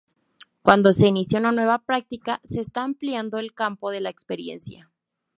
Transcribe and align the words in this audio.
Cuando 0.63 0.93
se 0.93 1.05
inicia 1.07 1.37
una 1.37 1.51
nueva 1.51 1.77
práctica, 1.77 2.41
se 2.43 2.59
está 2.59 2.81
ampliando 2.81 3.37
el 3.37 3.53
campo 3.53 3.91
de 3.91 3.99
la 4.01 4.09
experiencia. 4.09 4.89